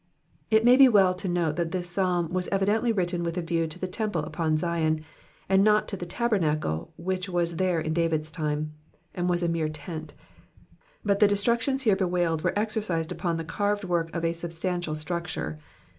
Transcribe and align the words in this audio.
It 0.49 0.65
may 0.65 0.77
be 0.77 0.89
well 0.89 1.13
to 1.13 1.27
note 1.27 1.57
that 1.57 1.69
this 1.71 1.87
Psalm 1.87 2.33
was 2.33 2.47
evidently 2.47 2.91
written 2.91 3.21
with 3.23 3.37
a 3.37 3.41
view 3.43 3.67
to 3.67 3.77
the 3.77 3.87
temple 3.87 4.23
upon 4.23 4.57
Zion, 4.57 5.01
and 5.47 5.63
not 5.63 5.87
to 5.89 5.95
the 5.95 6.07
tabernacle 6.07 6.91
which 6.97 7.29
was 7.29 7.57
there 7.57 7.79
in 7.79 7.93
David's 7.93 8.31
time, 8.31 8.73
and 9.13 9.29
was 9.29 9.43
a 9.43 9.47
mere 9.47 9.69
tent; 9.69 10.15
but 11.05 11.19
the 11.19 11.27
destructions 11.27 11.83
here 11.83 11.95
bewailed 11.95 12.43
were 12.43 12.57
exercised 12.57 13.11
upon 13.11 13.37
the 13.37 13.43
carved 13.45 13.83
work 13.83 14.09
of 14.15 14.25
a 14.25 14.33
substantial 14.33 14.95
structure. 14.95 15.55